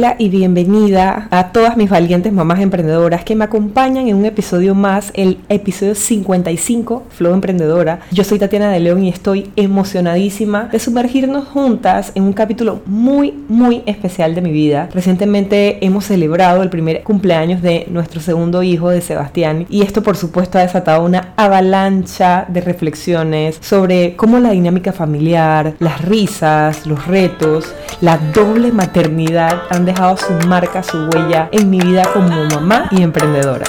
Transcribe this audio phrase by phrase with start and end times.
[0.00, 4.74] Hola y bienvenida a todas mis valientes mamás emprendedoras que me acompañan en un episodio
[4.74, 8.00] más, el episodio 55, Flow Emprendedora.
[8.10, 13.44] Yo soy Tatiana de León y estoy emocionadísima de sumergirnos juntas en un capítulo muy,
[13.46, 14.88] muy especial de mi vida.
[14.90, 20.16] Recientemente hemos celebrado el primer cumpleaños de nuestro segundo hijo, de Sebastián, y esto por
[20.16, 27.06] supuesto ha desatado una avalancha de reflexiones sobre cómo la dinámica familiar, las risas, los
[27.06, 32.88] retos, la doble maternidad han dejado su marca, su huella en mi vida como mamá
[32.90, 33.66] y emprendedora.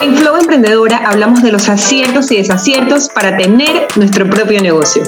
[0.00, 5.02] En Flow Emprendedora hablamos de los aciertos y desaciertos para tener nuestro propio negocio.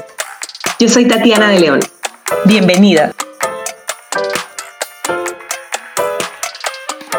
[0.79, 1.81] Yo soy Tatiana de León.
[2.47, 3.13] Bienvenida.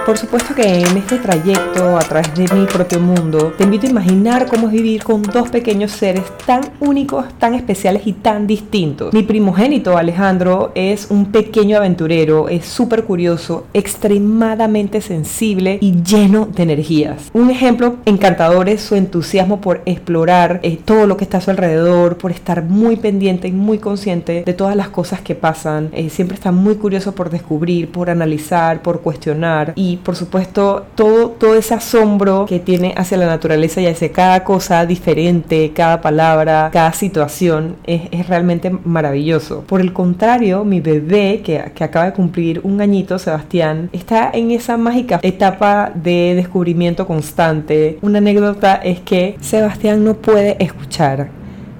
[0.07, 3.89] Por supuesto que en este trayecto a través de mi propio mundo, te invito a
[3.89, 9.13] imaginar cómo es vivir con dos pequeños seres tan únicos, tan especiales y tan distintos.
[9.13, 16.63] Mi primogénito Alejandro es un pequeño aventurero, es súper curioso, extremadamente sensible y lleno de
[16.63, 17.29] energías.
[17.33, 21.51] Un ejemplo encantador es su entusiasmo por explorar eh, todo lo que está a su
[21.51, 25.89] alrededor, por estar muy pendiente y muy consciente de todas las cosas que pasan.
[25.91, 31.29] Eh, siempre está muy curioso por descubrir, por analizar, por cuestionar y por supuesto todo,
[31.29, 36.69] todo ese asombro que tiene hacia la naturaleza y hacia cada cosa diferente, cada palabra,
[36.71, 39.63] cada situación es, es realmente maravilloso.
[39.67, 44.51] Por el contrario, mi bebé que, que acaba de cumplir un añito, Sebastián, está en
[44.51, 47.97] esa mágica etapa de descubrimiento constante.
[48.01, 51.36] Una anécdota es que Sebastián no puede escuchar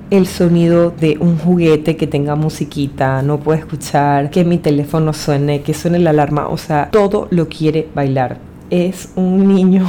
[0.10, 5.62] el sonido de un juguete que tenga musiquita, no puede escuchar que mi teléfono suene,
[5.62, 8.38] que suene la alarma, o sea, todo lo quiere bailar.
[8.70, 9.86] Es un niño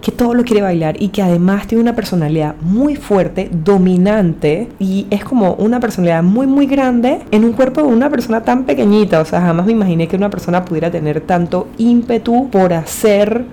[0.00, 5.06] que todo lo quiere bailar y que además tiene una personalidad muy fuerte, dominante y
[5.10, 9.20] es como una personalidad muy muy grande en un cuerpo de una persona tan pequeñita,
[9.20, 13.46] o sea, jamás me imaginé que una persona pudiera tener tanto ímpetu por hacer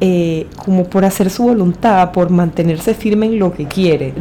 [0.00, 4.14] eh, como por hacer su voluntad, por mantenerse firme en lo que quiere,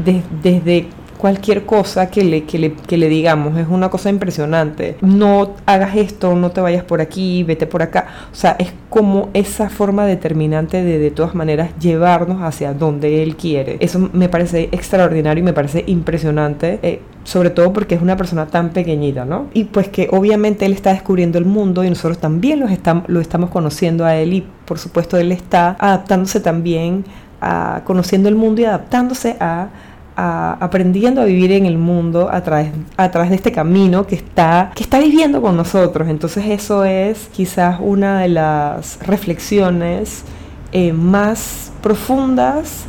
[0.43, 0.87] desde
[1.19, 3.57] cualquier cosa que le, que, le, que le digamos.
[3.57, 4.95] Es una cosa impresionante.
[5.01, 8.07] No hagas esto, no te vayas por aquí, vete por acá.
[8.31, 13.35] O sea, es como esa forma determinante de de todas maneras llevarnos hacia donde él
[13.35, 13.77] quiere.
[13.81, 16.79] Eso me parece extraordinario y me parece impresionante.
[16.81, 19.49] Eh, sobre todo porque es una persona tan pequeñita, ¿no?
[19.53, 23.21] Y pues que obviamente él está descubriendo el mundo y nosotros también lo estamos, lo
[23.21, 27.05] estamos conociendo a él y por supuesto él está adaptándose también
[27.39, 29.69] a conociendo el mundo y adaptándose a,
[30.15, 34.71] aprendiendo a vivir en el mundo a través, a través de este camino que está,
[34.73, 36.09] que está viviendo con nosotros.
[36.09, 40.23] Entonces eso es quizás una de las reflexiones
[40.71, 42.85] eh, más profundas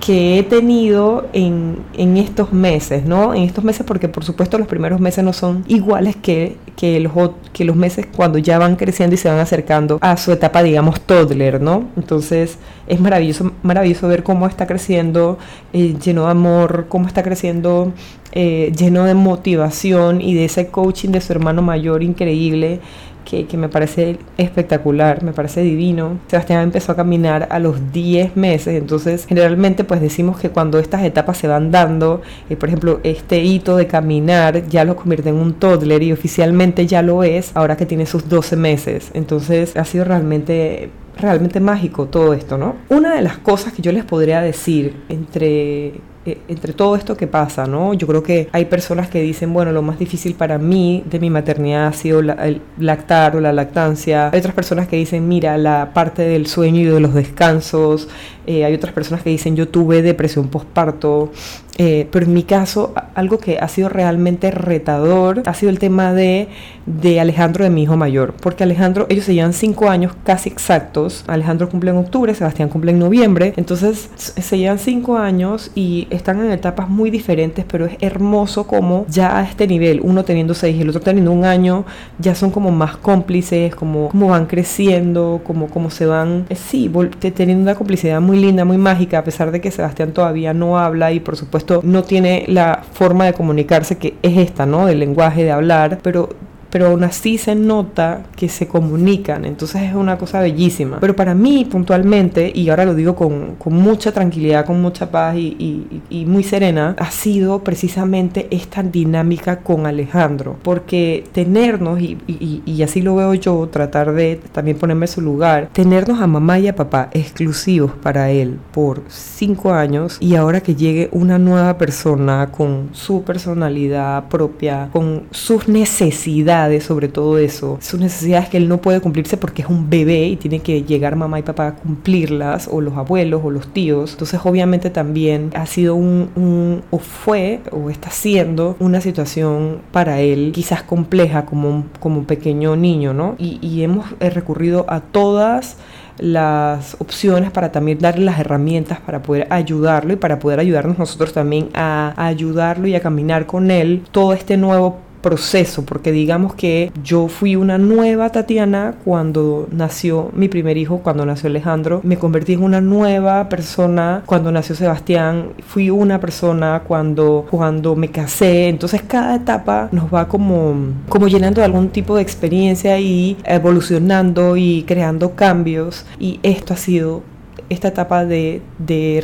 [0.00, 3.34] que he tenido en, en, estos meses, ¿no?
[3.34, 7.12] En estos meses porque por supuesto los primeros meses no son iguales que, que, los,
[7.52, 11.00] que los meses cuando ya van creciendo y se van acercando a su etapa, digamos,
[11.00, 11.88] toddler, ¿no?
[11.96, 15.38] Entonces es maravilloso, maravilloso ver cómo está creciendo
[15.72, 17.92] eh, lleno de amor, cómo está creciendo
[18.32, 22.80] eh, lleno de motivación y de ese coaching de su hermano mayor increíble
[23.28, 26.18] que, me parece espectacular, me parece divino.
[26.28, 31.02] Sebastián empezó a caminar a los 10 meses, entonces generalmente pues decimos que cuando estas
[31.02, 35.36] etapas se van dando, eh, por ejemplo, este hito de caminar ya lo convierte en
[35.36, 39.10] un toddler y oficialmente ya lo es ahora que tiene sus 12 meses.
[39.12, 40.90] Entonces ha sido realmente
[41.20, 42.76] realmente mágico todo esto, ¿no?
[42.88, 45.94] Una de las cosas que yo les podría decir entre
[46.28, 47.94] eh, entre todo esto que pasa, ¿no?
[47.94, 51.30] Yo creo que hay personas que dicen, bueno, lo más difícil para mí de mi
[51.30, 54.28] maternidad ha sido el lactar o la lactancia.
[54.30, 58.08] Hay otras personas que dicen, mira, la parte del sueño y de los descansos.
[58.46, 61.32] Eh, hay otras personas que dicen, yo tuve depresión postparto.
[61.78, 66.12] Eh, pero en mi caso, algo que ha sido realmente retador ha sido el tema
[66.12, 66.46] de,
[66.86, 68.32] de Alejandro, de mi hijo mayor.
[68.40, 71.24] Porque Alejandro, ellos se llevan cinco años casi exactos.
[71.26, 73.54] Alejandro cumple en octubre, Sebastián cumple en noviembre.
[73.56, 79.04] Entonces se llevan cinco años y están en etapas muy diferentes, pero es hermoso como
[79.08, 81.84] ya a este nivel, uno teniendo seis y el otro teniendo un año,
[82.20, 86.88] ya son como más cómplices, como, como van creciendo, como, como se van, eh, sí,
[87.34, 91.10] teniendo una complicidad muy linda, muy mágica, a pesar de que Sebastián todavía no habla
[91.10, 94.86] y por supuesto no tiene la forma de comunicarse que es esta, ¿no?
[94.86, 96.30] Del lenguaje de hablar, pero
[96.70, 100.98] pero aún así se nota que se comunican, entonces es una cosa bellísima.
[101.00, 106.24] Pero para mí puntualmente, y ahora lo digo con, mucha tranquilidad, con mucha paz y,
[106.26, 113.34] muy serena, ha sido precisamente esta dinámica con Alejandro, porque tenernos, y, así lo veo
[113.34, 117.92] yo, tratar de también ponerme en su lugar, tenernos a mamá y a papá exclusivos
[118.02, 124.28] para él por cinco años y ahora que llegue una nueva persona con su personalidad
[124.28, 129.62] propia, con sus necesidades, sobre todo eso, sus necesidades que él no puede cumplirse porque
[129.62, 133.42] es un bebé y tiene que llegar mamá y papá a cumplirlas, o los abuelos
[133.44, 134.12] o los tíos.
[134.12, 140.52] Entonces obviamente también ha sido un, o fue o está siendo una situación para él
[140.54, 143.34] quizás compleja como, como pequeño niño, ¿no?
[143.38, 145.76] Y, hemos eh, recurrido a todas
[146.18, 151.32] las opciones para también darle las herramientas para poder ayudarlo y para poder ayudarnos nosotros
[151.32, 156.92] también a, ayudarlo y a caminar con él todo este nuevo proceso, porque digamos que
[157.02, 162.54] yo fui una nueva Tatiana cuando nació mi primer hijo, cuando nació Alejandro, me convertí
[162.54, 169.02] en una nueva persona cuando nació Sebastián, fui una persona cuando, cuando me casé, entonces
[169.02, 170.74] cada etapa nos va como,
[171.08, 176.04] como llenando de algún tipo de experiencia y evolucionando y creando cambios.
[176.18, 177.22] Y esto ha sido
[177.68, 178.62] esta etapa de,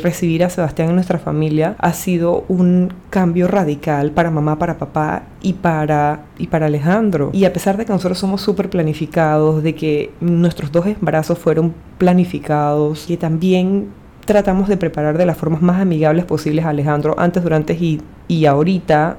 [0.03, 5.23] recibir a Sebastián en nuestra familia ha sido un cambio radical para mamá, para papá
[5.41, 7.31] y para, y para Alejandro.
[7.33, 11.73] Y a pesar de que nosotros somos súper planificados, de que nuestros dos embarazos fueron
[11.97, 13.89] planificados, y también
[14.25, 18.45] tratamos de preparar de las formas más amigables posibles a Alejandro antes, durante y, y
[18.45, 19.17] ahorita,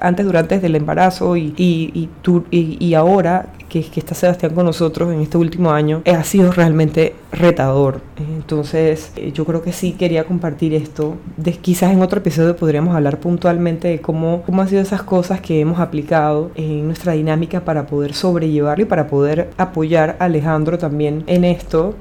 [0.00, 2.08] antes, durante del embarazo y, y,
[2.50, 7.14] y, ahora que, está Sebastián con nosotros en este último año, eh, ha sido realmente
[7.32, 8.00] retador.
[8.16, 11.16] Entonces eh, yo creo que sí quería compartir esto.
[11.36, 15.40] De, quizás en otro episodio podríamos hablar puntualmente de cómo, cómo han sido esas cosas
[15.40, 20.78] que hemos aplicado en nuestra dinámica para poder sobrellevarlo y para poder apoyar a Alejandro
[20.78, 21.94] también en esto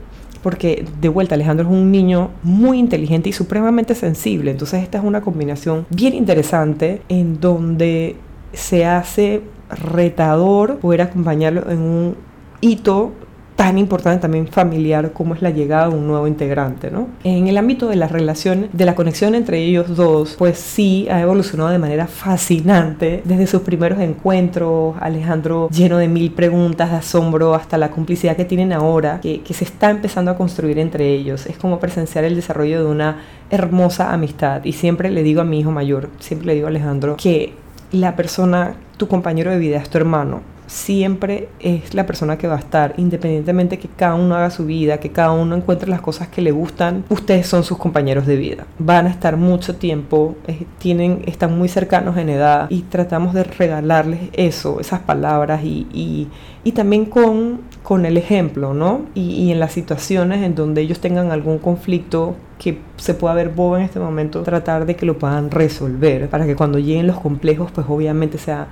[0.44, 5.04] porque de vuelta Alejandro es un niño muy inteligente y supremamente sensible, entonces esta es
[5.04, 8.16] una combinación bien interesante en donde
[8.54, 12.16] se hace retador poder acompañarlo en un
[12.62, 13.14] hito
[13.58, 17.08] tan importante también familiar como es la llegada de un nuevo integrante, ¿no?
[17.24, 21.20] En el ámbito de las relaciones, de la conexión entre ellos dos, pues sí ha
[21.22, 27.56] evolucionado de manera fascinante desde sus primeros encuentros, Alejandro lleno de mil preguntas de asombro
[27.56, 31.48] hasta la complicidad que tienen ahora, que, que se está empezando a construir entre ellos.
[31.48, 35.60] Es como presenciar el desarrollo de una hermosa amistad y siempre le digo a mi
[35.60, 37.54] hijo mayor, siempre le digo a Alejandro que
[37.92, 42.56] la persona, tu compañero de vida es tu hermano siempre es la persona que va
[42.56, 46.28] a estar, independientemente que cada uno haga su vida, que cada uno encuentre las cosas
[46.28, 48.66] que le gustan, ustedes son sus compañeros de vida.
[48.78, 50.36] Van a estar mucho tiempo,
[50.78, 56.28] tienen, están muy cercanos en edad y tratamos de regalarles eso, esas palabras y, y,
[56.64, 59.02] y también con, con el ejemplo, ¿no?
[59.16, 63.50] Y, y en las situaciones en donde ellos tengan algún conflicto que se pueda ver
[63.50, 67.20] boba en este momento, tratar de que lo puedan resolver para que cuando lleguen los
[67.20, 68.68] complejos, pues obviamente sea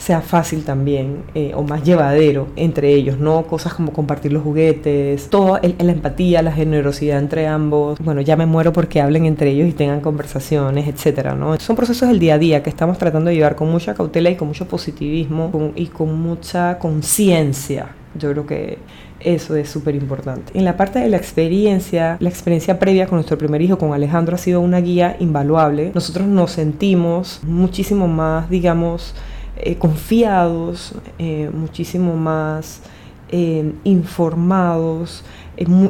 [0.00, 3.46] sea fácil también eh, o más llevadero entre ellos, ¿no?
[3.46, 7.98] Cosas como compartir los juguetes, toda la empatía, la generosidad entre ambos.
[7.98, 11.60] Bueno, ya me muero porque hablen entre ellos y tengan conversaciones, etcétera, ¿no?
[11.60, 14.36] Son procesos del día a día que estamos tratando de llevar con mucha cautela y
[14.36, 17.90] con mucho positivismo y con mucha conciencia.
[18.18, 18.78] Yo creo que
[19.20, 20.58] eso es súper importante.
[20.58, 24.34] En la parte de la experiencia, la experiencia previa con nuestro primer hijo, con Alejandro,
[24.34, 25.92] ha sido una guía invaluable.
[25.94, 29.14] Nosotros nos sentimos muchísimo más, digamos,
[29.62, 32.80] eh, confiados, eh, muchísimo más
[33.30, 35.24] eh, informados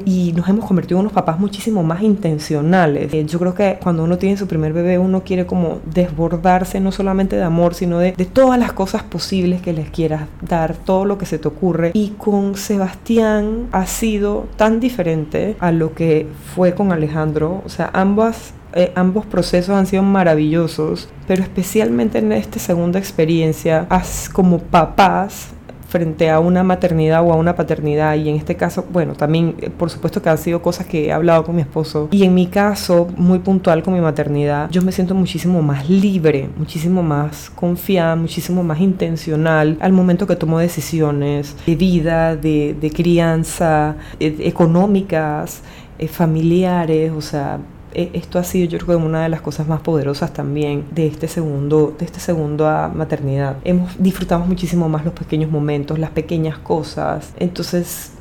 [0.05, 3.13] y nos hemos convertido en unos papás muchísimo más intencionales.
[3.31, 7.37] yo creo que cuando uno tiene su primer bebé uno quiere como desbordarse no solamente
[7.37, 11.19] de amor, sino de, de todas las cosas posibles que les quieras dar, todo lo
[11.19, 11.93] que se te ocurre.
[11.95, 17.63] Y con Sebastián ha sido tan diferente a lo que fue con Alejandro.
[17.65, 23.87] O sea, ambas eh, ambos procesos han sido maravillosos, pero especialmente en esta segunda experiencia,
[24.33, 25.51] como papás
[25.91, 29.71] frente a una maternidad o a una paternidad y en este caso, bueno, también eh,
[29.71, 32.47] por supuesto que han sido cosas que he hablado con mi esposo y en mi
[32.47, 38.15] caso, muy puntual con mi maternidad, yo me siento muchísimo más libre, muchísimo más confiada,
[38.15, 45.63] muchísimo más intencional al momento que tomo decisiones de vida, de, de crianza, eh, económicas,
[46.09, 50.33] familiares, o sea, eh, esto ha sido yo creo una de las cosas más poderosas
[50.33, 55.51] también de este segundo de este segundo a maternidad hemos disfrutado muchísimo más los pequeños
[55.51, 58.13] momentos las pequeñas cosas entonces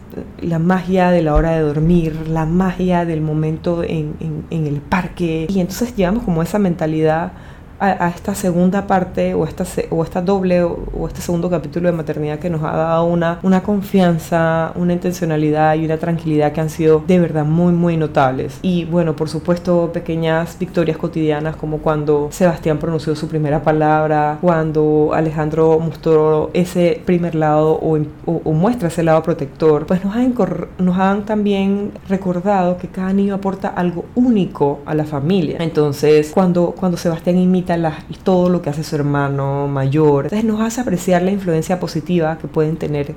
[0.41, 4.15] la magia de la hora de dormir, la magia del momento en,
[4.49, 5.45] en el parque.
[5.49, 7.31] Y entonces llevamos como esa mentalidad
[7.79, 12.39] a, esta segunda parte o esta, o esta doble o, este segundo capítulo de maternidad
[12.39, 17.03] que nos ha dado una, una confianza, una intencionalidad y una tranquilidad que han sido
[17.07, 18.59] de verdad muy, muy notables.
[18.61, 25.11] Y bueno, por supuesto, pequeñas victorias cotidianas como cuando Sebastián pronunció su primera palabra, cuando
[25.13, 30.35] Alejandro mostró ese primer lado o, o, muestra ese lado protector, pues nos han,
[30.77, 35.57] nos han también recordado que cada niño aporta algo único a la familia.
[35.59, 40.25] Entonces, cuando, cuando Sebastián imita quita todo lo que hace su hermano mayor.
[40.25, 43.15] Entonces nos hace apreciar la influencia positiva que pueden tener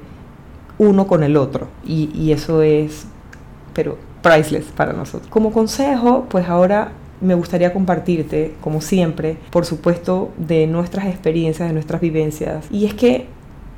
[0.78, 1.68] uno con el otro.
[1.86, 3.06] Y, y eso es,
[3.72, 5.30] pero priceless para nosotros.
[5.30, 11.72] Como consejo, pues ahora me gustaría compartirte, como siempre, por supuesto, de nuestras experiencias, de
[11.72, 12.66] nuestras vivencias.
[12.70, 13.26] Y es que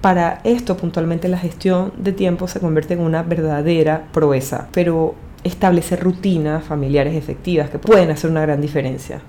[0.01, 5.15] para esto puntualmente la gestión de tiempo se convierte en una verdadera proeza, pero
[5.45, 9.21] establecer rutinas familiares efectivas que pueden hacer una gran diferencia.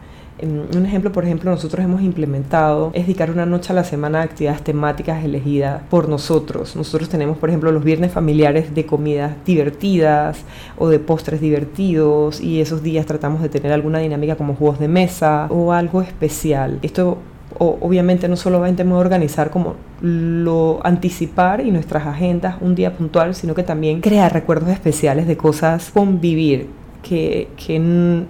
[0.42, 4.24] Un ejemplo, por ejemplo, nosotros hemos implementado es dedicar una noche a la semana a
[4.24, 6.75] actividades temáticas elegidas por nosotros.
[6.75, 10.39] Nosotros tenemos, por ejemplo, los viernes familiares de comidas divertidas
[10.77, 14.89] o de postres divertidos y esos días tratamos de tener alguna dinámica como juegos de
[14.89, 16.80] mesa o algo especial.
[16.82, 17.18] Esto
[17.58, 23.56] obviamente no solamente a organizar como lo anticipar y nuestras agendas un día puntual, sino
[23.56, 26.68] que también crear recuerdos especiales de cosas convivir
[27.01, 28.25] que, que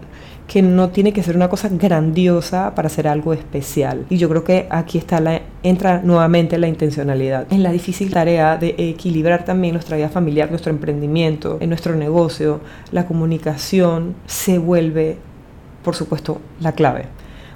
[0.48, 4.06] que no tiene que ser una cosa grandiosa para hacer algo especial.
[4.10, 7.52] Y yo creo que aquí está la, entra nuevamente la intencionalidad.
[7.52, 12.62] En la difícil tarea de equilibrar también nuestra vida familiar, nuestro emprendimiento, en nuestro negocio,
[12.92, 15.18] la comunicación se vuelve,
[15.84, 17.06] por supuesto, la clave.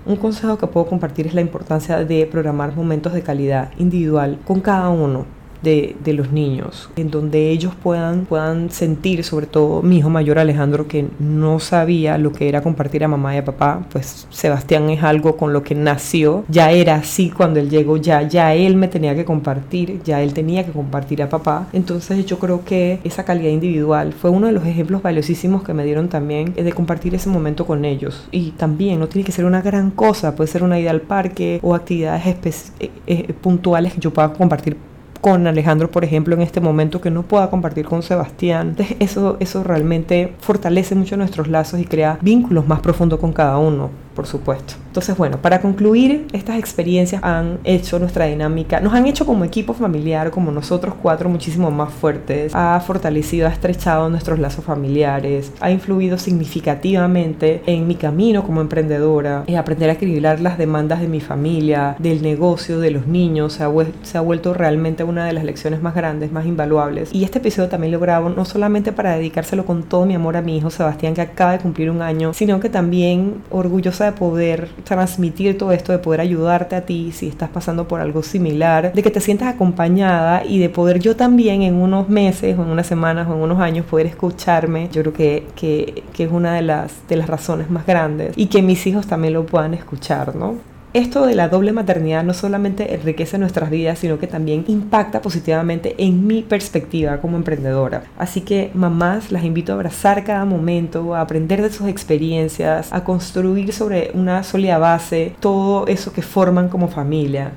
[0.06, 4.62] Un consejo que puedo compartir es la importancia de programar momentos de calidad individual con
[4.62, 10.10] cada uno de, los niños, en donde ellos puedan, puedan sentir, sobre todo mi hijo
[10.10, 14.28] mayor Alejandro, que no sabía lo que era compartir a mamá y a papá, pues
[14.32, 18.56] Sebastián es algo con lo que nació, ya era así cuando él llegó, ya, ya
[18.56, 22.66] él me tenía que compartir, ya él tenía que compartir a papá, entonces yo creo
[22.66, 26.74] que esa calidad individual fue uno de los ejemplos valiosísimos que me dieron también de
[26.74, 30.50] compartir ese momento con ellos, y también no tiene que ser una gran cosa, puede
[30.50, 34.89] ser una ida al parque o actividades eh, eh, puntuales que yo pueda compartir
[35.22, 38.76] con Alejandro, por ejemplo, en este momento que no pueda compartir con Sebastián.
[39.00, 43.90] Eso, eso realmente fortalece mucho nuestros lazos y crea vínculos más profundos con cada uno
[44.20, 44.74] por supuesto.
[44.88, 49.74] Entonces, bueno, para concluir, estas experiencias han hecho nuestra dinámica, nos han hecho como equipo
[49.74, 55.72] familiar, como nosotros cuatro, muchísimo más fuertes, ha fortalecido, ha estrechado nuestros lazos familiares, ha
[55.72, 61.22] influido significativamente en mi camino como emprendedora, en aprender a equilibrar las demandas de mi
[61.22, 63.72] familia, del negocio, de los niños, se ha,
[64.02, 67.14] se ha vuelto realmente una de las lecciones más grandes, más invaluables.
[67.14, 70.42] Y este episodio también lo grabo no solamente para dedicárselo con todo mi amor a
[70.42, 74.70] mi hijo Sebastián, que acaba de cumplir un año, sino que también orgullosa de poder
[74.84, 79.04] transmitir todo esto, de poder ayudarte a ti si estás pasando por algo similar, de
[79.04, 82.88] que te sientas acompañada y de poder yo también en unos meses o en unas
[82.88, 84.90] semanas o en unos años poder escucharme.
[84.92, 88.48] Yo creo que, que, que es una de las, de las razones más grandes y
[88.48, 90.69] que mis hijos también lo puedan escuchar, ¿no?
[90.92, 95.94] Esto de la doble maternidad no solamente enriquece nuestras vidas, sino que también impacta positivamente
[96.00, 98.06] en mi perspectiva como emprendedora.
[98.18, 103.04] Así que mamás, las invito a abrazar cada momento, a aprender de sus experiencias, a
[103.04, 107.52] construir sobre una sólida base todo eso que forman como familia.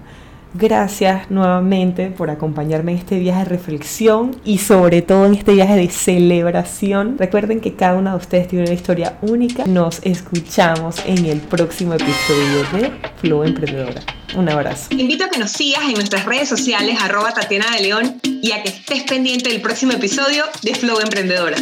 [0.55, 5.77] Gracias nuevamente por acompañarme en este viaje de reflexión y sobre todo en este viaje
[5.77, 7.17] de celebración.
[7.19, 9.65] Recuerden que cada una de ustedes tiene una historia única.
[9.65, 14.03] Nos escuchamos en el próximo episodio de Flow Emprendedora.
[14.37, 14.89] Un abrazo.
[14.91, 18.53] Te invito a que nos sigas en nuestras redes sociales arroba Tatiana de León y
[18.53, 21.57] a que estés pendiente del próximo episodio de Flow Emprendedora.